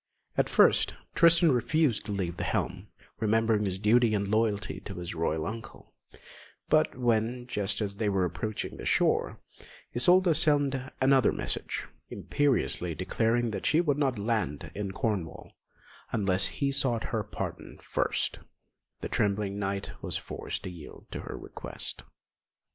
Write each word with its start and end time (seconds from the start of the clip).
At 0.35 0.49
first 0.49 0.95
Tristan 1.13 1.51
refused 1.51 2.05
to 2.07 2.11
leave 2.11 2.37
the 2.37 2.43
helm, 2.43 2.87
remembering 3.19 3.65
his 3.65 3.77
duty 3.77 4.15
and 4.15 4.27
loyalty 4.27 4.79
to 4.79 4.95
his 4.95 5.13
royal 5.13 5.45
uncle; 5.45 5.93
but 6.69 6.97
when, 6.97 7.45
just 7.45 7.81
as 7.81 7.93
they 7.97 8.09
were 8.09 8.25
approaching 8.25 8.77
the 8.77 8.85
shore, 8.87 9.39
Isolda 9.95 10.33
sent 10.33 10.75
another 11.01 11.31
message, 11.31 11.85
imperiously 12.09 12.95
declaring 12.95 13.51
that 13.51 13.67
she 13.67 13.79
would 13.79 13.99
not 13.99 14.17
land 14.17 14.71
in 14.73 14.91
Cornwall 14.91 15.53
unless 16.11 16.47
he 16.47 16.71
sought 16.71 17.03
her 17.13 17.21
pardon 17.23 17.77
first, 17.83 18.39
the 19.01 19.07
trembling 19.07 19.59
knight 19.59 19.91
was 20.01 20.17
forced 20.17 20.63
to 20.63 20.71
yield 20.71 21.05
to 21.11 21.19
her 21.19 21.37
request. 21.37 22.01